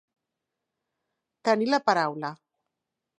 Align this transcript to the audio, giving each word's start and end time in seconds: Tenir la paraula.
Tenir 1.49 1.67
la 1.73 1.81
paraula. 1.91 2.33